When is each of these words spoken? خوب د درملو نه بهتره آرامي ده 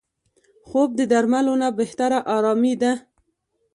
خوب 0.67 0.89
د 0.99 1.01
درملو 1.11 1.53
نه 1.61 1.67
بهتره 1.79 2.19
آرامي 2.35 2.73
ده 2.81 2.93